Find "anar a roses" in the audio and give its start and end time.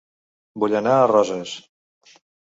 0.79-1.53